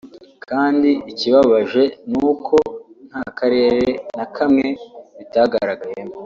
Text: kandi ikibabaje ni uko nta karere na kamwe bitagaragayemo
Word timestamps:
kandi 0.49 0.89
ikibabaje 1.11 1.83
ni 2.11 2.19
uko 2.31 2.55
nta 3.09 3.23
karere 3.37 3.89
na 4.17 4.25
kamwe 4.35 4.67
bitagaragayemo 5.17 6.15